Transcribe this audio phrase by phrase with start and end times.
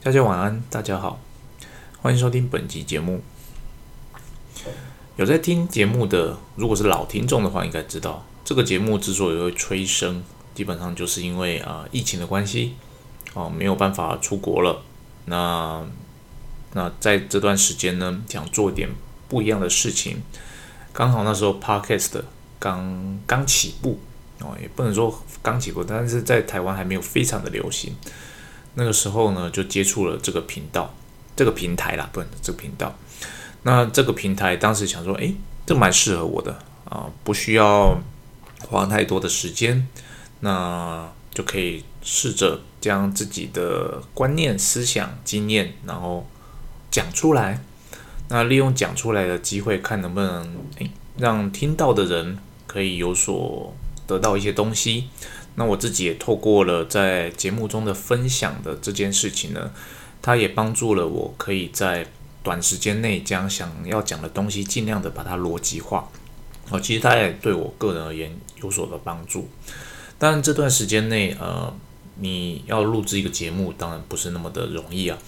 [0.00, 1.18] 大家晚安，大家好，
[2.00, 3.20] 欢迎收听本集节目。
[5.16, 10.22] 有在听节目的，如果是老听众的话，应该知道这个节目之所以会催生，
[10.54, 12.76] 基本上就是因为啊疫情的关系，
[13.34, 14.82] 哦没有办法出国了。
[15.24, 15.84] 那
[16.74, 18.88] 那在这段时间呢，想做点
[19.28, 20.22] 不一样的事情，
[20.92, 22.22] 刚好那时候 Podcast
[22.60, 23.98] 刚刚起步。
[24.38, 27.92] 哦，也不能说刚起步，但是在台湾还没有非常的流行。
[28.78, 30.94] 那个时候呢，就接触了这个频道、
[31.34, 32.94] 这个平台啦，不，这个频道。
[33.64, 35.34] 那这个平台当时想说，诶，
[35.66, 37.98] 这蛮适合我的啊，不需要
[38.68, 39.88] 花太多的时间，
[40.40, 46.24] 那就可以试着将自己的观念、思想、经验，然后
[46.88, 47.60] 讲出来。
[48.28, 53.74] 那利用讲出来的机会，看能不能诶，让听到的人可以有所。
[54.08, 55.10] 得到一些东西，
[55.58, 59.72] 那我自己也透过了在节目中的分享的这件事情呢，
[60.22, 62.06] 它也帮助了我可以在
[62.44, 66.08] 短时间内将想要讲的东西尽量的把它逻辑化。
[66.70, 68.30] 哦，其实它也对我个人而言
[68.62, 69.48] 有所的帮助。
[70.16, 71.74] 当然这段时间内，呃，
[72.20, 75.18] 你要录制一个节目，当然不是那么的容易啊。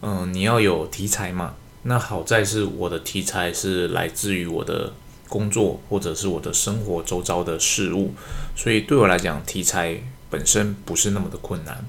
[0.00, 1.54] 嗯，你要有题材嘛。
[1.82, 4.94] 那好在是我的题材是来自于我的。
[5.30, 8.12] 工作或者是我的生活周遭的事物，
[8.54, 11.82] 所以对我来讲，题材本身不是那么的困难。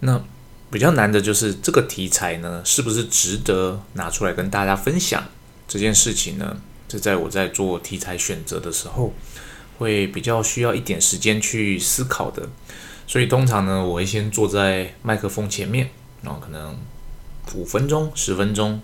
[0.00, 0.22] 那
[0.70, 5.24] 比较难的就是这个题材呢，是不是值得拿出来跟大家分享
[5.66, 6.58] 这件事情呢？
[6.86, 9.12] 这在我在做题材选择的时候，
[9.78, 12.48] 会比较需要一点时间去思考的。
[13.06, 15.88] 所以通常呢，我会先坐在麦克风前面，
[16.22, 16.76] 然后可能
[17.54, 18.80] 五分钟、十分钟。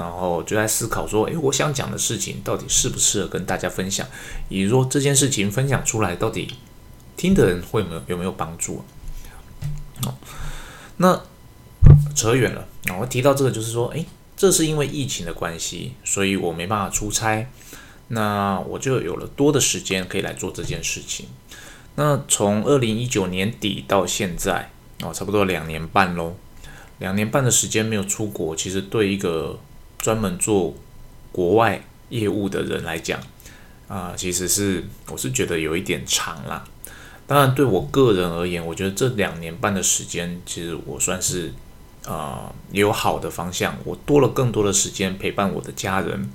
[0.00, 4.06] 然后就在思考说，诶，我想讲的事情到底适不适合跟大家分享？
[4.48, 6.54] 以说这件事情分享出来，到底
[7.18, 8.82] 听的人会没有有没有帮助？
[10.06, 10.14] 哦，
[10.96, 11.20] 那
[12.14, 12.66] 扯远了。
[12.86, 14.06] 啊，我提到这个就是说，诶，
[14.38, 17.46] 这是因为疫情的关系，所以我没办法出差，
[18.08, 21.26] 那我就有了多的时间可以来做这件事情。
[21.96, 24.70] 那从二零一九年底到现在，
[25.02, 26.34] 哦，差不多两年半喽。
[27.00, 29.58] 两年半的时间没有出国，其实对一个
[30.00, 30.74] 专门做
[31.30, 33.20] 国外业务的人来讲，
[33.86, 36.64] 啊，其实是我是觉得有一点长啦。
[37.26, 41.52] 当然，对我个人而言，我觉得这两年半的时间，其实我算是
[42.04, 46.28] 啊有好的方向，我多了更多的时间陪伴我的家人。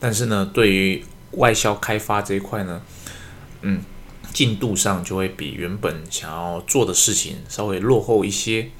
[0.00, 2.82] 但是呢，对于外销开发这一块呢，
[3.60, 3.82] 嗯，
[4.32, 8.70] 进度上就会比原本想要做的事情稍微落后一些。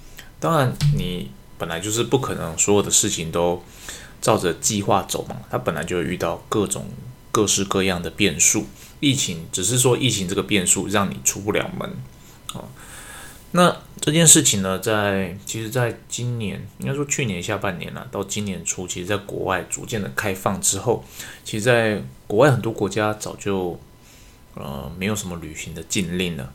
[0.41, 3.63] 当然，你本来就是不可能所有的事情都。
[4.23, 6.87] 照着计划走嘛，它本来就会遇到各种
[7.31, 8.65] 各式各样的变数。
[9.01, 11.91] 疫情只是说疫情这个变数让你出不了门
[12.55, 12.65] 哦。
[13.51, 21.05] 那这件事情呢，在其实在今年应该说去年下半年了，到今年初，其实在国外逐渐的开放之后，
[21.45, 23.79] 其实在国外很多国家早就
[24.55, 26.53] 呃没有什么旅行的禁令了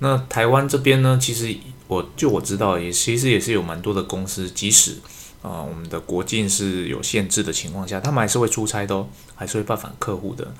[0.00, 1.54] 那台湾这边呢，其实
[1.86, 4.96] 我就我知道也其实也是有蛮多的公司，即使
[5.42, 10.52] 啊，我们的国境是有限制的情况下，他们还是会出差的哦，还是会拜访客户的。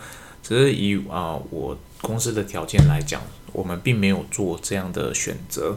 [0.43, 3.21] 只是以啊我公司的条件来讲，
[3.53, 5.77] 我们并没有做这样的选择，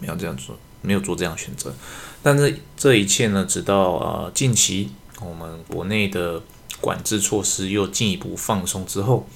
[0.00, 1.74] 没有这样做，没有做这样选择。
[2.22, 6.40] 但是这一切呢，直到啊近期我们国内的
[6.80, 9.28] 管制措施又进一步放松之后，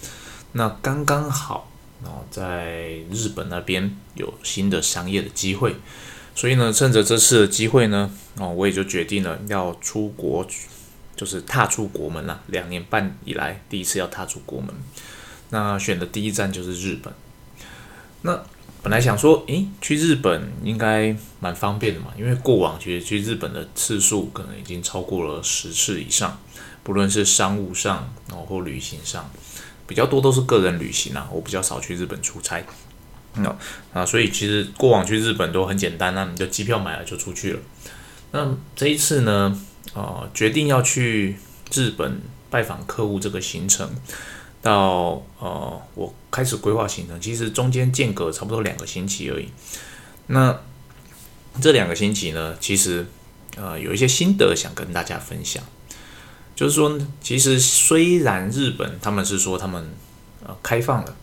[0.52, 1.68] 那刚刚好
[2.04, 5.74] 啊，在日本那边有新的商业的机会。
[6.34, 10.44] 所以呢，趁着这次的机会呢，哦，我也就决定了要出国，
[11.14, 12.42] 就是踏出国门了。
[12.48, 14.74] 两年半以来，第一次要踏出国门。
[15.50, 17.14] 那选的第一站就是日本。
[18.22, 18.42] 那
[18.82, 26.38] 本来想说，诶，去日本应该蛮方便的嘛，因为过往其实去日本的次数可能已经超过了十次以上，
[26.82, 29.30] 不论是商务上，然后旅行上，
[29.86, 32.64] 比较多都是个人旅行啊，我比较少去日本出差。
[33.36, 33.56] 那
[33.92, 37.60] 啊，所以其实过往去日本都很简单啊，你就机票买了就出去了。
[38.30, 39.60] 那这一次呢，
[39.92, 41.36] 啊，决定要去
[41.72, 42.20] 日本
[42.50, 43.88] 拜访客户这个行程，
[44.62, 49.48] 到呃，我开始规划行程，其实中间间隔差不多两个星期而已。
[50.28, 50.60] 那
[51.60, 53.06] 这两个星期呢，其实
[53.56, 55.62] 呃有一些心得想跟大家分享，
[56.54, 59.92] 就是说，其实虽然日本他们是说他们
[60.44, 61.16] 呃开放了，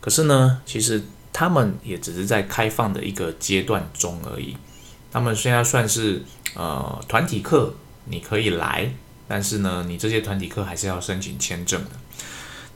[0.00, 1.02] 可是呢，其实。
[1.32, 4.56] 他们也只是在开放的一个阶段中而已。
[5.10, 6.22] 他们现在算是
[6.54, 8.90] 呃团体课，你可以来，
[9.26, 11.90] 但是呢，你这些团体课还是要申请签证的。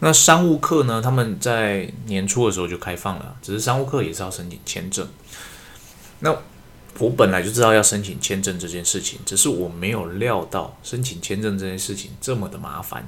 [0.01, 5.07] 那商务课呢，他们在年初的时候就开放了，只是商务课也是要申请签证。
[6.21, 6.35] 那
[6.99, 13.07] 我本来就知道要申请签证这件事情，只是我没有料到申请签证这件事情这么的麻烦。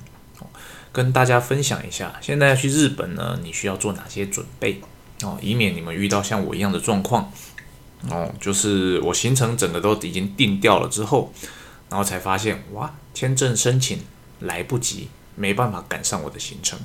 [0.92, 4.80] 跟大家分享一下，现在要去日本呢，你需要做哪些准备
[5.22, 7.32] 哦，以免你们遇到像我一样的状况
[8.10, 11.32] 哦，就是我行程整个都已经定掉了之后，
[11.88, 14.00] 然后才发现哇，签证申请
[14.40, 16.78] 来不及，没办法赶上我的行程，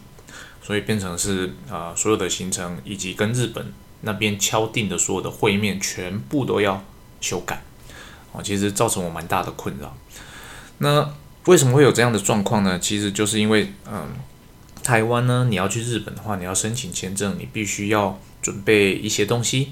[0.61, 6.83] 所以变成是呃所有的行程以及跟日本那边敲定的所有的会面全部都要
[7.19, 7.63] 修改
[8.31, 9.95] 哦，其实造成我蛮大的困扰。
[10.77, 11.13] 那
[11.45, 12.79] 为什么会有这样的状况呢？
[12.79, 14.07] 其实就是因为，嗯，
[14.89, 19.71] 台湾呢，你要去日本的话，你要申请签证，你必须要准备一些东西。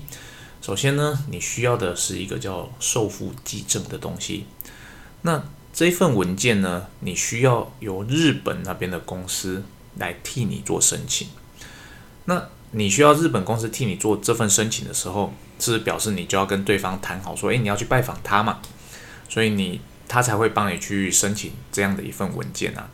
[0.62, 4.46] 首先呢，你需要的是一个叫受付寄证的东西。
[5.24, 5.44] 那
[5.74, 9.64] 这份文件呢，你需要由日本那边的公司
[9.96, 11.30] 来替你做申请。
[12.26, 18.60] 那你需要日本公司替你做这份申请的时候，是表示你就要跟对方谈好，说，诶，你要去拜访他嘛，
[19.28, 19.82] 所以你。
[20.10, 22.90] 他才会帮你去申请这样的一份文件啊，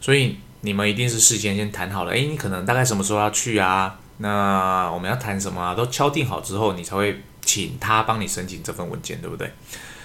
[0.00, 3.98] 所以你们一定是事先先谈好了，诶，你可能大概什么时候要去啊？
[4.18, 5.74] 那我们要谈什么啊？
[5.74, 9.52] 都敲定好之后，你才会请他帮你申请这份文件，对不对？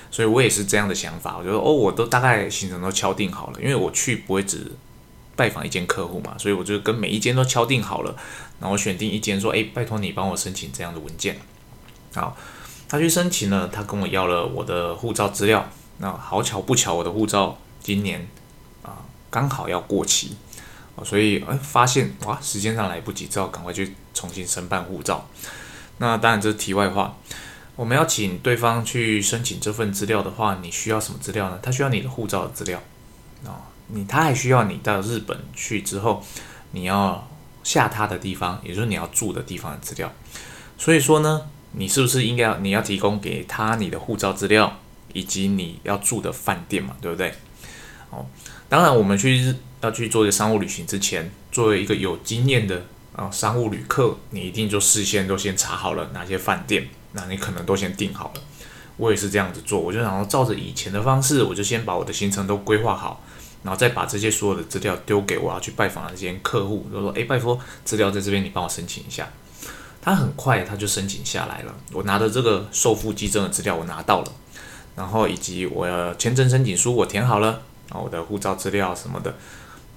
[0.10, 4.72] 所以我也是这样的想法，我觉得哦，我都大概行程都敲定好了，因为我去不会只
[5.36, 8.16] 拜访一间客户嘛，所以我就跟每一间都敲定好了，
[8.60, 11.38] 然后选定一间说，诶，拜托你帮我申请这样的文件。
[12.16, 12.36] 好，
[12.90, 15.70] 他去申请了，他跟我要了我的护照资料。
[16.00, 18.28] 那好巧不巧，我的护照今年
[18.82, 20.38] 啊刚好要过期，
[21.04, 25.28] 所以哎发现哇时间上来不及，只好赶快去重新申办护照。
[25.98, 27.18] 那当然这是题外话，
[27.76, 31.60] 我们要请对方去申请这份资料的话，你需要什么资料呢？
[31.62, 32.82] 他需要你的护照的资料
[33.46, 36.24] 啊，你他还需要你到日本去之后，
[36.72, 37.28] 你要
[37.64, 40.12] 下他的地方，也就是你要住的地方的资料。
[40.78, 44.80] 所以说呢，你是不是应该要你要提供给他你的护照资料？
[45.14, 47.34] 以及你要住的饭店嘛，对不对？
[48.10, 48.26] 哦，
[48.70, 58.42] 当然，我们去要去做一个商务旅行之前，作为一个有经验的啊商务旅客，你一定就事先都先查好了哪些饭店，那你可能都先订好了。
[58.98, 63.22] 我也是这样子做，我就想要照着以前的方式，我就先把我的行程都规划好，
[63.62, 69.28] 然后再把这些所有的资料丢给我要去拜访的这些客户，就说：“诶，拜托，资料在这边，你帮我申请一下。”
[70.02, 74.32] 他很快他就申请下来了，我拿的这个受付寄证的资料我拿到了。
[74.96, 79.34] 然后以及我要签证申请书我填好了，然后我的护照资料什么的，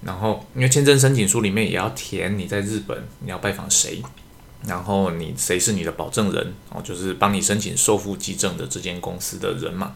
[0.03, 4.01] 然后因为签证申请书里面也要填你在日本你要拜访谁，
[4.65, 9.95] 然后你谁是你的保证人哦，就是帮你申请受付寄证的这间公司的人嘛。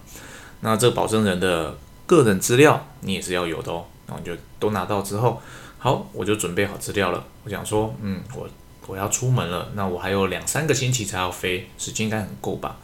[0.62, 5.42] 那这个保证人的个人资料你也是要有的哦，然后就都拿到之后，
[5.78, 7.26] 好，我就准备好资料了。
[7.44, 8.50] 我想说，嗯，我
[8.88, 12.78] 我要出门了，那我还有两三个星期才要飞，时间应该很够吧。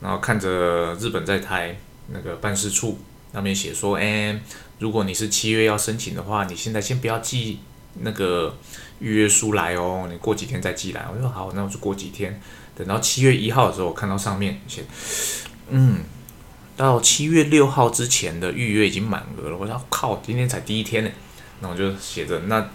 [0.00, 1.76] 然后看着日本在台
[2.08, 2.98] 那个办事处
[3.32, 4.38] 那边写说，哎，
[4.78, 7.60] 如果你是七月要申请的话，你现在先不要寄
[8.00, 8.56] 那个
[9.00, 11.06] 预约书来哦，你过几天再寄来。
[11.12, 12.40] 我说好，那我就过几天，
[12.76, 14.84] 等到七月一号的时候，我看到上面写，
[15.68, 16.00] 嗯，
[16.76, 19.56] 到七月六号之前的预约已经满额了。
[19.56, 21.10] 我说靠，今天才第一天呢，
[21.60, 22.68] 那我就写着那。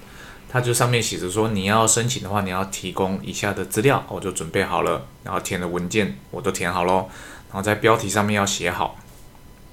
[0.50, 7.10] 它就上面写着说，你要申请的话，你要提供以下的资料，我就准备好了，然后填的文件我都填好喽，
[7.50, 8.96] 然后在标题上面要写好，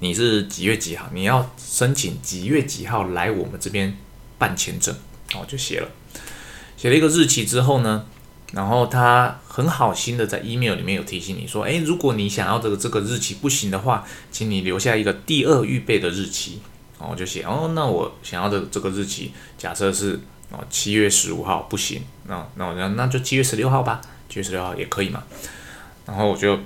[0.01, 3.95] 你是几月几号，你要申请几月几号来我们这边
[4.37, 4.95] 办签证，
[5.39, 5.87] 我就写了，
[6.75, 8.05] 写了一个日期之后呢，
[8.53, 16.59] 然后他很好心的在 email 里面有提醒你说，诶，如果你想要这个这个日期不行的话，请你留下一个第二预备的日期，
[16.99, 20.19] 然后我就写，哦，那我想要的这个日期，假设是。
[20.53, 25.23] 哦，七月十五号不行，那那我那那就七月十六号吧，七月十六号也可以嘛。
[26.05, 26.59] 然后我就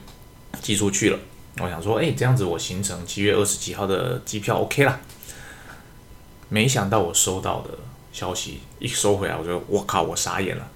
[0.60, 1.20] 寄出去了。
[1.60, 5.00] 我想说，哎，这样子我行程七月二十几号的机票 OK 啦。
[6.50, 7.78] 没想到我收到的
[8.12, 10.72] 消息一收回来，我就我靠，我傻眼了。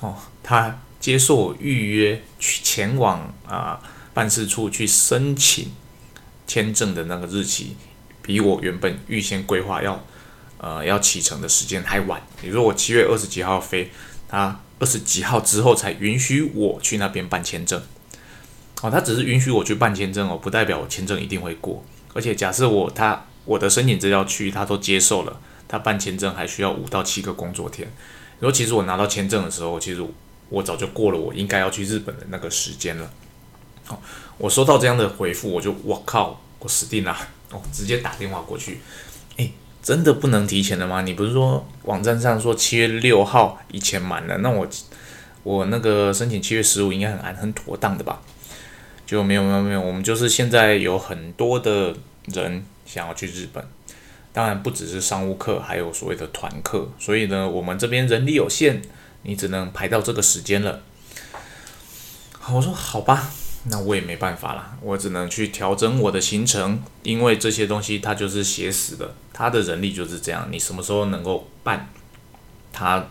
[0.00, 3.80] 哦，他接受预约去前往啊
[4.14, 5.72] 办事处去申请
[6.46, 7.76] 签证的那个日期，
[8.22, 10.02] 比我原本预先规划要。
[10.58, 12.22] 呃，要启程的时间还晚。
[12.40, 13.90] 你说我七月二十几号飞，
[14.28, 17.82] 他二十几号之后才允许我去那边办签证。
[18.82, 21.82] 哦，他只是允许我去办签证哦，不代表我签证一定会过。
[22.12, 27.88] 而且假设我他我的申请资料区他都接受了，他办签证还需要五到七个工作天。
[28.38, 30.04] 然后其实我拿到签证的时候，其实
[30.48, 33.10] 我早就过了我应该要去日本的那个时间了。
[33.86, 34.02] 好，
[34.36, 37.16] 我收到这样的回复，我就我靠，我死定了！
[37.50, 38.80] 哦，直接打电话过去，
[39.36, 39.50] 哎。
[39.82, 41.02] 真的不能提前的吗？
[41.02, 44.38] 你不是说网站上说七月六号以前满了？
[44.38, 44.64] 那我
[45.42, 48.22] 我那个申请七月十五应该很安很妥当的吧？
[49.12, 51.94] 就没有没有没有，我们就是现在有很多的
[52.28, 53.62] 人想要去日本，
[54.32, 58.80] 当然不只是商务客，还有所谓的团客，所以呢，我们这边人力有限，
[59.24, 60.80] 你只能排到这个时间了。
[62.38, 63.30] 好，我说好吧，
[63.64, 71.90] 那我也没办法啦，我只能去调整我的行程，因为这些东西它就是写死的，它的人力就是这样，你什么时候能够办，
[72.72, 73.06] 它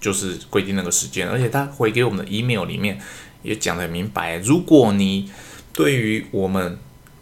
[0.00, 2.98] 就是规定那个时间，而且他回给我们的 email 里面。
[3.44, 5.30] 也讲得很明白，如果你
[5.72, 6.76] 对于我们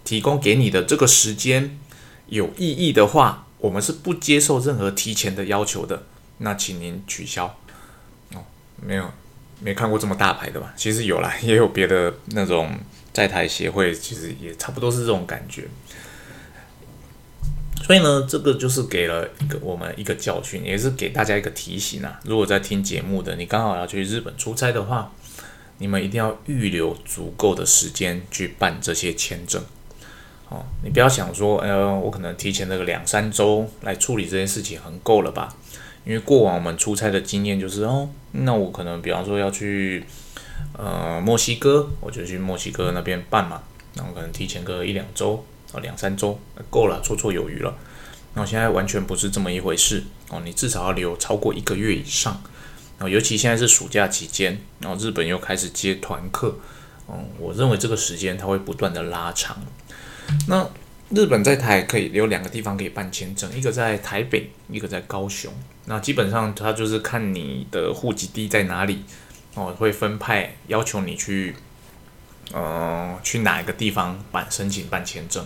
[0.05, 1.79] 提供给你的这个时间
[2.29, 6.05] 有异议的话，我们是不接受任何提前的要求的。
[6.39, 7.47] 那请您取消。
[8.35, 8.43] 哦，
[8.81, 9.11] 没有，
[9.61, 10.73] 没看过这么大牌的吧？
[10.77, 12.77] 其实有啦，也有别的那种
[13.13, 15.69] 在台协会，其实也差不多是这种感觉。
[17.85, 22.21] 所以呢，这个就是给了一个我们一个教训，也是给大家一个提醒啊。
[22.25, 25.13] 如果在听节目的你刚好要去日本出差的话，
[25.83, 29.61] 你们一定要预留足够的时间去办这些签证，
[30.49, 35.57] 哦，你不要想说，呃，我可能提前那个两三周来处理这件事情很够了吧？
[36.05, 40.05] 因为过往我们出差的经验就是，哦，那我可能比方说要去，
[40.79, 43.61] 呃，墨西哥，我就去墨西哥那边办嘛，
[43.95, 46.39] 那我可能提前个一两周，哦，两三周
[46.71, 47.77] 够了，绰绰有余了。
[48.35, 52.41] 那我现在完全不是这么一回事，哦，你至少要留超过一个月以上。
[53.09, 56.57] 尤其现在是暑假期间，然后日本又开始接团客，
[57.09, 59.57] 嗯，我认为这个时间它会不断的拉长。
[60.49, 60.69] 那
[61.11, 65.53] 日本在台可以有两个地方可以办签证，一个在台北，一个在高雄。
[65.87, 69.05] 那基本上它就是看你的户籍地在哪里，
[69.55, 71.55] 哦，会分派要求你去，
[72.53, 75.45] 呃，去哪一个地方办申请办签证。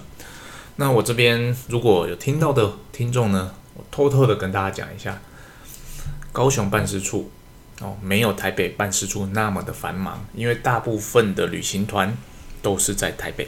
[0.76, 5.20] 那我这边如果有听到的听众呢，我偷偷的跟大家讲一下，
[6.32, 7.30] 高雄办事处。
[7.82, 12.16] 哦，没有台北办事处那么的繁忙，因为大部分的旅行团
[12.62, 13.46] 都是在台北。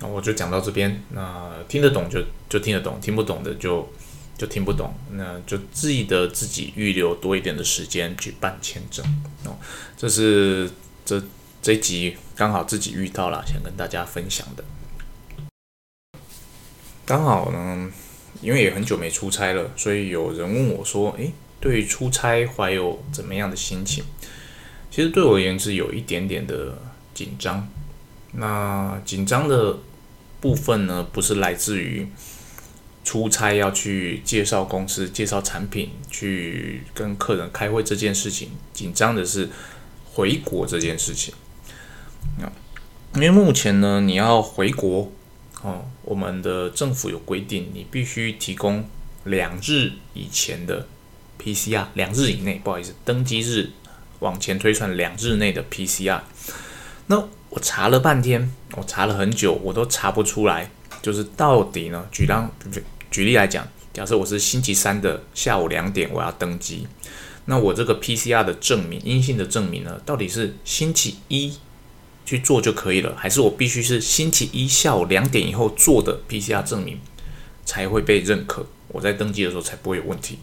[0.00, 3.88] 那我就讲到这边，那听得懂就就听得懂，听不懂的就
[4.36, 9.06] 就听不懂，那就记得自己预留多一点的时间去办签证。
[9.44, 9.56] 哦，
[9.96, 10.68] 这是
[11.04, 11.22] 这
[11.62, 14.64] 这集刚好自己遇到了，想跟大家分享的。
[17.06, 17.92] 刚好呢，
[18.40, 21.32] 因为也很久没出差了，所以有人问我说：“诶。
[21.60, 24.02] 对出差怀有怎么样的心情？
[24.90, 26.78] 其实对我而言是有一点点的
[27.12, 27.68] 紧张。
[28.32, 29.78] 那紧张的
[30.40, 32.08] 部分呢，不是来自于
[33.04, 39.50] 出差要去介绍公司、介绍产品、去跟客人开会这件事情，紧张的是
[40.12, 41.34] 回国这件事情。
[43.14, 45.12] 因为目前呢，你要回国
[45.62, 48.88] 哦，我们的政府有规定，你必须提供
[49.24, 50.88] 两日以前的。
[51.40, 53.70] PCR 两日以内，不好意思，登机日
[54.18, 56.20] 往前推算两日内的 PCR。
[57.06, 57.16] 那
[57.48, 60.70] 我查了半天，我查了很久，我都查不出来，
[61.00, 62.06] 就是到底呢？
[62.12, 62.50] 举当
[63.10, 66.86] 举例来讲，假设我是星期三的下午两点我要登机，
[67.46, 71.58] 那我这个 PCR 的证明阴性的证明呢，到底是星期一
[72.24, 77.00] 去做就可以了，还是我必须是星期一下午两点以后做的 PCR 证明
[77.64, 78.64] 才会被认可？
[78.86, 80.38] 我在登机的时候才不会有问题。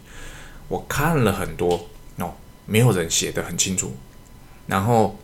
[0.68, 2.34] 我看了很多哦，
[2.66, 3.96] 没有人写的很清楚。
[4.66, 5.18] 然后，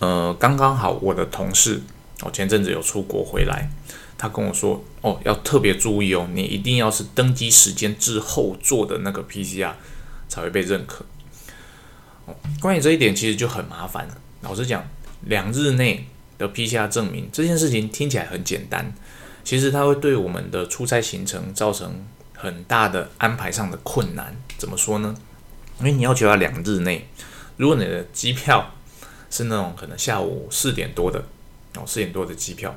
[0.00, 1.80] 呃，刚刚好我的同事，
[2.22, 3.70] 我前阵子有出国回来，
[4.18, 9.72] 他跟我说，哦，要特别注意哦，你一定要是登机时间之后做的那个 PCR
[10.28, 11.06] 才会被认可。
[12.26, 14.18] 哦，关于这一点其实就很麻烦了。
[14.42, 14.86] 老实讲，
[15.22, 18.92] 两日内的 PCR 证明这件事情听起来很简单，
[19.42, 22.04] 其实它会对我们的出差行程造成。
[22.44, 25.14] 很大的安排上的困难，怎么说呢？
[25.80, 27.08] 因为你要求要两日内，
[27.56, 28.74] 如果你的机票
[29.30, 31.24] 是那种可能下午四点多的
[31.76, 32.76] 哦，四点多的机票，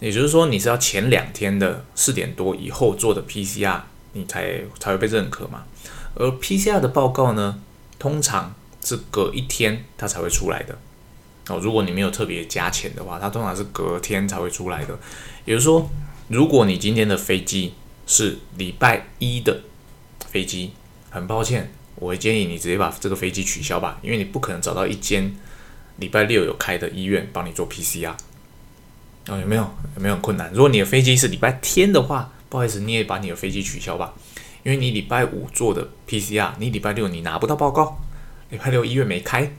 [0.00, 3.82] 也就是说你是要前两天的四点多以后做的 PCR，
[4.14, 5.64] 你才才会被认可嘛。
[6.16, 7.60] 而 PCR 的报告呢，
[7.98, 10.78] 通常是隔一天它才会出来的
[11.48, 11.58] 哦。
[11.60, 14.98] 如果你没有特别加钱的话，它通常是隔天才会出来的。
[15.44, 15.88] 也就是说，
[16.28, 17.74] 如果你今天的飞机
[18.06, 19.60] 是礼拜一的
[20.30, 20.72] 飞机，
[21.10, 25.34] 很抱歉，我会建议你直接把这个飞机取消吧，因为你不可能找到一间
[25.96, 28.14] 礼拜六有开的医院帮你做 PCR。
[29.28, 29.62] 哦，有没有？
[29.96, 30.50] 有没有很困难？
[30.52, 34.12] 如果你的飞机是礼拜天的话，不好意思，你也把你的飞机取消吧，
[34.62, 37.98] 因为你礼拜五做的 PCR，你礼拜六你拿不到报告，
[38.50, 39.50] 礼拜六医院没开。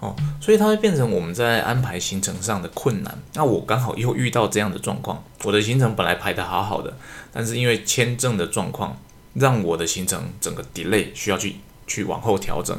[0.00, 3.18] 哦，所以它会变成我们在安排行程上的困难。
[3.34, 6.96] 那我刚好又遇到这样的状况，我的行程本来排得好好的，
[7.32, 8.98] 但是因为签证的状况，
[9.34, 12.78] 让我的行程整个 delay 需要去去往后调整，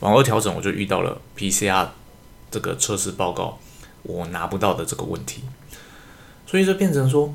[0.00, 1.88] 往后调整我就遇到了 PCR
[2.50, 3.58] 这个测试报告
[4.02, 5.42] 我拿不到的这个问题。
[6.46, 7.32] 所以就变成说，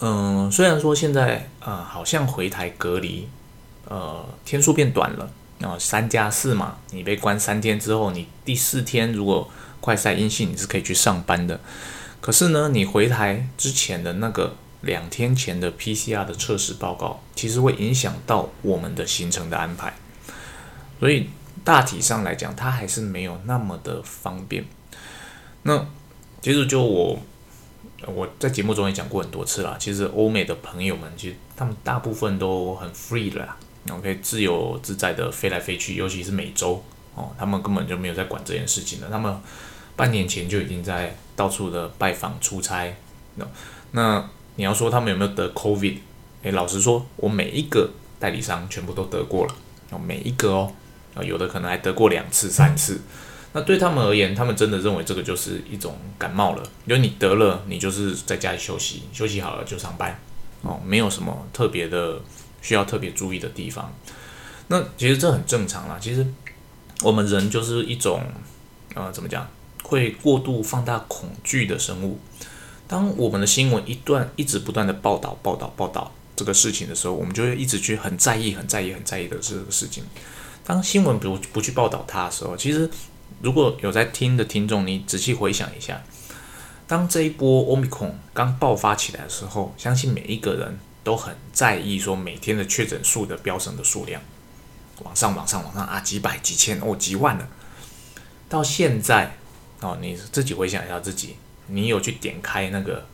[0.00, 3.28] 嗯，虽然说现在啊，好像回台隔离，
[3.88, 9.50] 呃，天数变短了，然后三加四嘛，你被关三天之后，你第四天如果
[9.80, 11.60] 快筛阴性，你是可以去上班的。
[12.20, 19.94] 可是呢，你回台之前的那个两天前的 PCR 的测试报告，其实会影响到我们的行程的安排。
[21.00, 21.28] 所以
[21.64, 24.64] 大体上来讲，它还是没有那么的方便。
[25.62, 25.86] 那
[26.40, 27.18] 其实就我。
[28.06, 29.76] 我在节目中也讲过很多次了。
[29.76, 33.56] 其实欧美的朋友们，其实他们大部分都很 free 了，
[33.88, 39.08] 然后可以自由自在的飞来飞去，尤其是美洲哦，他们根本就没有在管这件事情的。
[39.08, 39.34] 他们
[39.96, 42.94] 半年前就已经在到处的拜访出差。
[43.36, 43.46] 那
[43.92, 45.98] 那你要说他们有没有得 COVID？
[46.42, 47.90] 诶，老实说，我每一个
[48.20, 49.54] 代理商全部都得过了，
[49.90, 50.72] 哦，每一个哦，
[51.14, 53.00] 啊，有的可能还得过两次、三次。
[53.54, 60.20] 那对他们而言，他们真的认为这个就是一种感冒了，因为你得了，你就是在家里休息，休息好了就上班，
[60.62, 62.20] 哦，没有什么特别的
[62.62, 63.92] 需要特别注意的地方。
[64.68, 65.98] 那其实这很正常啦。
[66.00, 66.26] 其实
[67.02, 68.22] 我们人就是一种，
[68.94, 69.48] 呃，怎么讲，
[69.82, 72.18] 会过度放大恐惧的生物。
[72.86, 80.04] 当我们的新闻一段一直不断的报道、报道、报道这个事情的时候，我们就会一直去很在意、很在意、很在意的这个事情。
[80.64, 82.88] 当新闻不不去报道它的时候，其实。
[83.40, 86.02] 如果有在听的听众，你仔细回想一下，
[86.88, 90.76] 当这一波 Omicron 刚爆发起来的时候，相信每一个人
[91.08, 94.20] 都很在意说每天的确诊数的飙升的数量，
[95.02, 97.48] 往上、往上、往上啊，几百、几千哦，几万了。
[98.46, 99.38] 到现在
[99.80, 101.36] 哦，你自己回想一下自己，
[101.68, 103.06] 你有去点开那个，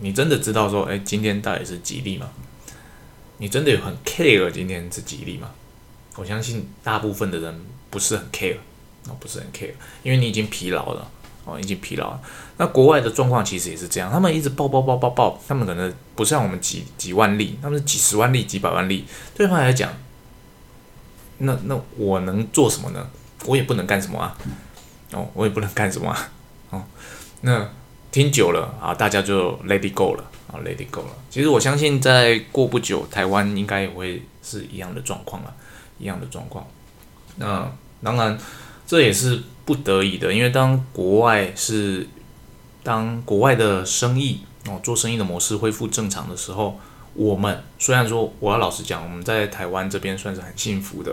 [0.00, 2.28] 你真的知道说，哎，今天到底是几例吗？
[3.38, 5.50] 你真的有很 care 今天是几例吗？
[6.16, 8.58] 我相信大部分的人不是很 care。
[9.08, 11.10] 哦，不是很 care，因为你已经疲劳了，
[11.48, 12.20] 哦，已经疲劳了。
[12.58, 19.06] 那国外的状况其实也是这样，他们一直爆爆爆爆爆，他们可能不像我们几几万例，他们是几十万例、几百万例。
[19.34, 19.90] 对方来讲，
[21.38, 23.08] 那那我能做什么呢？
[23.46, 24.36] 我也不能干什么啊，
[25.12, 26.30] 哦，我也不能干什么啊，
[26.68, 26.82] 哦，
[27.40, 27.66] 那
[28.12, 31.10] 听久了啊，大家就 let it go 了啊，let it go 了。
[31.30, 35.54] 其实我相信，在过不久，台湾应该也会是一样的状况了，
[35.98, 36.66] 一样的状况。
[37.36, 38.38] 那当然。
[38.90, 42.08] 这也是不得已的，因为当国外是
[42.82, 46.80] 当国外的生意哦，做生意的模式恢复正常的时候，
[47.12, 51.12] 我们虽然说我要老实讲，我们在台湾这边算是很幸福的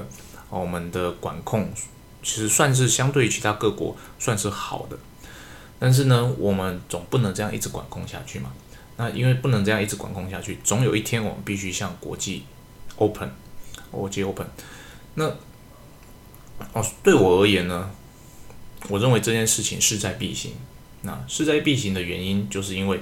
[0.49, 1.69] 哦，我们的管控
[2.23, 4.97] 其实算是相对于其他各国算是好的，
[5.77, 8.53] 但是呢，我们总不能这样一直管控下去嘛。
[8.95, 12.45] 那因为不能这样一直管控下去，总有一天我们必须向国际
[12.95, 13.29] open，
[13.91, 14.47] 国际 open，
[15.15, 15.29] 那。
[16.71, 17.91] 哦，对我而言呢，
[18.89, 20.51] 我认为这件事情势在必行。
[21.01, 22.99] 那势在必行的原因，就是因为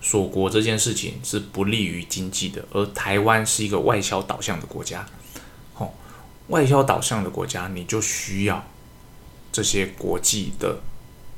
[0.00, 5.06] 锁国这件事情是不利于经济的，而台湾是一个外销导向的国家。
[5.76, 5.90] 哦，
[6.48, 8.64] 外销导向的国家，你就需要
[9.52, 10.80] 这些国际的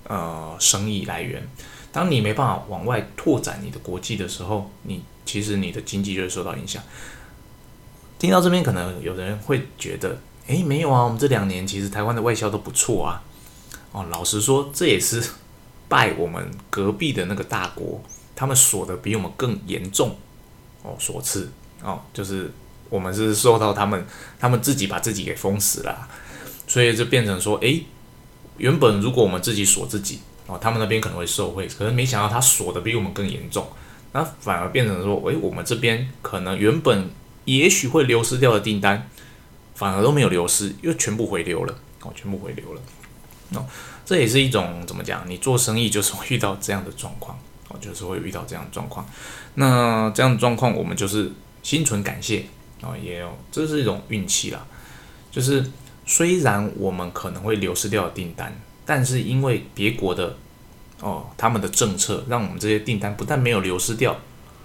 [0.04, 1.46] 呃生意来源。
[1.92, 6.82] 当你没办法往外拓展你的国际的时候，你其实你的经济就会受到影响。
[8.18, 10.18] 听到这边，可能有人会觉得。
[10.46, 13.22] 诶，没有啊，我们这两年其实台湾的外销都不错啊。
[13.96, 15.22] 哦，老实说，这也是
[15.88, 18.02] 拜我们隔壁的那个大国，
[18.34, 20.14] 他们锁的比我们更严重
[20.82, 21.50] 哦所赐
[21.82, 22.52] 哦，就是
[22.90, 24.06] 我们是受到他们，
[24.38, 26.06] 他们自己把自己给封死了，
[26.66, 27.86] 所以就变成说，诶，
[28.58, 33.66] 原本如果我们自己锁自己哦，他们那边可能会受贿，可是没想到他锁的比我们更严重，
[34.12, 37.08] 那反而变成说，诶，我们这边可能原本
[37.46, 39.08] 也许会流失掉的订单。
[39.74, 42.80] 反而都没有流失，又全部回流了，哦，全部回流了，
[43.54, 43.64] 哦，
[44.04, 45.28] 这也是一种怎么讲？
[45.28, 49.06] 你做生意就是会遇到这样的状况，哦，就是会遇到这样的状况。
[49.54, 51.30] 那这样的状况，我们就是
[51.62, 52.44] 心存感谢，
[52.82, 54.66] 哦，也有，这是一种运气啦。
[55.30, 55.70] 就是
[56.04, 58.54] 虽然我们可能会流失掉订单，
[58.84, 60.36] 但是因为别国的
[61.00, 64.16] 哦，他们的政策让我们这些订单不但没有流失掉，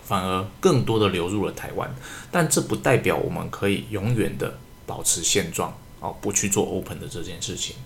[0.03, 1.93] 反而更多的流入了台湾。
[2.31, 4.57] 但这不代表我们可以永远的。
[4.87, 7.77] 保持现状哦，不去做 open 的这件事情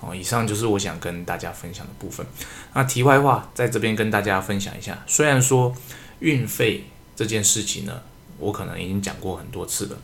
[0.00, 0.14] 哦。
[0.14, 2.26] 以上就是我想跟大家分享的部分。
[2.74, 5.74] 那题外话，在这边跟大家分享一下，虽然说
[6.20, 6.84] 运费
[7.14, 8.02] 这件事情呢，
[8.38, 9.98] 我可能已经讲过很多次了，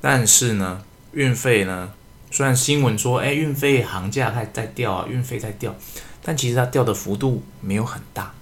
[0.00, 1.92] 但是呢，运费呢，
[2.30, 5.74] 虽然新闻说，哎，运费行价在在掉啊，运费在掉，
[6.22, 8.32] 但其实它掉的幅度没有很大。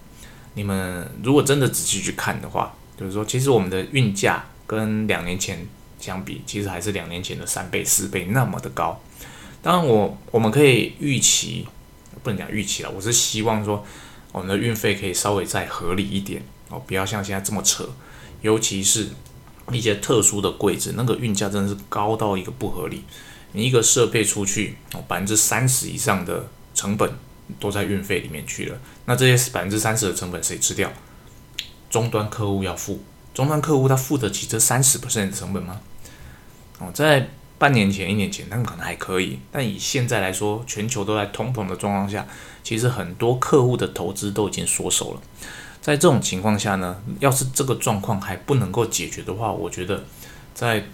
[0.54, 5.66] 你们如果真的仔细去看的话，就是说，其实我们的运价跟两年前。
[5.96, 9.00] 相比，其实还是两年前的三倍、四倍那么的高。
[9.64, 11.66] 当然，我我们可以预期，
[12.22, 13.83] 不能讲预期了，我是希望说，
[14.31, 17.88] 我们的运费可以稍微再合理一点哦，不要像现在这么扯，
[18.42, 19.09] 尤其是
[19.72, 23.05] 一些特殊的柜子，那个运价真的是高到一个不合理。
[23.53, 27.11] 你一个设备出去哦，百分之三十以上的成本
[27.59, 28.79] 都在运费里面去了。
[29.07, 30.92] 那这些百分之三十的成本谁吃掉？
[31.88, 35.81] 终端客户要付，终端客户他付得起这三十的成本吗？
[36.81, 42.26] 哦，在半年前、一年前，他们可能还可以，但以现在来说，全球都在通膨的状况下，
[42.62, 45.20] 其实很多客户的投资都已经缩手了。
[45.80, 50.04] 在这种情况下呢，要是这个状况还不能够解决的话，我觉得
[50.54, 50.84] 在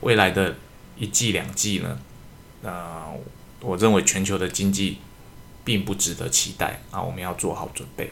[0.00, 0.56] 未来的。
[0.98, 1.98] 一季两季呢？
[2.62, 3.04] 那
[3.60, 4.96] 我认为全球的经济
[5.62, 7.02] 并不值得期待啊！
[7.02, 8.10] 我们要做好准备。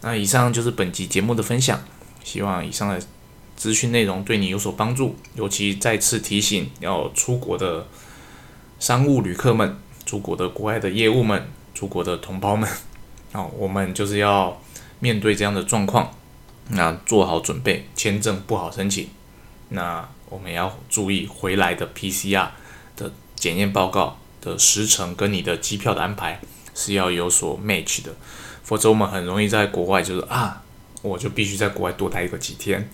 [0.00, 1.80] 那以上就是本集节目的分享，
[2.24, 3.00] 希望以上的
[3.56, 5.16] 资讯内容对你有所帮助。
[5.34, 7.86] 尤其再次提醒要出国的
[8.78, 12.68] 商务旅客们、出国的国外的业务们、出国的同胞们，
[13.32, 14.60] 哦，我们就是要
[15.00, 16.14] 面对这样的状况，
[16.68, 19.08] 那做好准备，签证不好申请，
[19.68, 20.08] 那。
[20.30, 22.48] 我们要注意回来的 PCR
[22.96, 26.40] 的检验报告的时程跟你的机票的安排
[26.74, 28.10] 是要有所 match 的，
[28.64, 30.60] 否则我们很容易在国外就是啊，
[31.02, 32.90] 我就必须在国外多待个几天，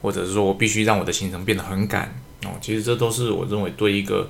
[0.00, 2.50] 或者是说我必须让我的行程变得很赶哦。
[2.60, 4.28] 其实这都是我认为对一个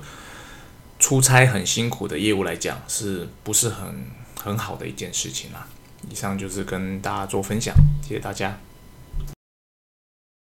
[0.99, 4.05] 出差很辛苦的业务来讲，是不是很
[4.41, 5.67] 很好的一件事情啊？
[6.09, 8.57] 以上就是跟大家做分享，谢谢大家。